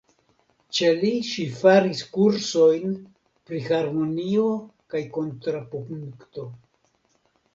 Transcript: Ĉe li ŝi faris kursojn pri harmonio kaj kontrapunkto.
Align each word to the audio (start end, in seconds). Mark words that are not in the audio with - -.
Ĉe 0.77 0.87
li 1.01 1.09
ŝi 1.31 1.43
faris 1.57 1.99
kursojn 2.15 2.95
pri 3.49 3.61
harmonio 3.67 4.47
kaj 4.95 5.01
kontrapunkto. 5.19 6.47